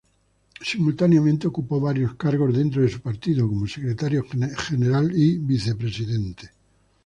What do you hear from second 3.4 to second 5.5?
como secretario general y